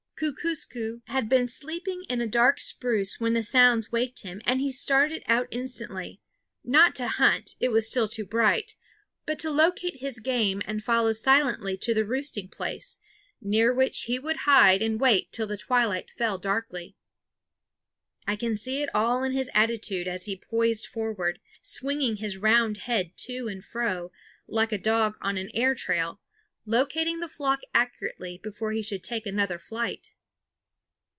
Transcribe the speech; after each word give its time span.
Kookooskoos 0.23 1.01
had 1.07 1.27
been 1.29 1.47
sleeping 1.47 2.03
in 2.07 2.21
a 2.21 2.27
dark 2.27 2.59
spruce 2.59 3.19
when 3.19 3.33
the 3.33 3.41
sounds 3.41 3.91
waked 3.91 4.19
him, 4.21 4.39
and 4.45 4.61
he 4.61 4.69
started 4.69 5.23
out 5.25 5.47
instantly, 5.49 6.21
not 6.63 6.93
to 6.93 7.07
hunt 7.07 7.55
it 7.59 7.69
was 7.69 7.87
still 7.87 8.07
too 8.07 8.23
bright 8.23 8.75
but 9.25 9.39
to 9.39 9.49
locate 9.49 9.95
his 9.95 10.19
game 10.19 10.61
and 10.67 10.83
follow 10.83 11.11
silently 11.11 11.75
to 11.77 11.95
the 11.95 12.05
roosting 12.05 12.47
place, 12.49 12.99
near 13.41 13.73
which 13.73 14.01
he 14.03 14.19
would 14.19 14.45
hide 14.45 14.83
and 14.83 15.01
wait 15.01 15.31
till 15.31 15.47
the 15.47 15.57
twilight 15.57 16.11
fell 16.11 16.37
darkly. 16.37 16.95
I 18.27 18.35
could 18.35 18.59
see 18.59 18.83
it 18.83 18.93
all 18.93 19.23
in 19.23 19.31
his 19.31 19.49
attitude 19.55 20.07
as 20.07 20.25
he 20.25 20.37
poised 20.37 20.85
forward, 20.85 21.39
swinging 21.63 22.17
his 22.17 22.37
round 22.37 22.77
head 22.85 23.17
to 23.25 23.47
and 23.47 23.65
fro, 23.65 24.11
like 24.47 24.71
a 24.71 24.77
dog 24.77 25.17
on 25.19 25.37
an 25.37 25.49
air 25.55 25.73
trail, 25.73 26.19
locating 26.63 27.19
the 27.19 27.27
flock 27.27 27.59
accurately 27.73 28.37
before 28.43 28.71
he 28.71 28.83
should 28.83 29.03
take 29.03 29.25
another 29.25 29.57
flight. 29.57 30.09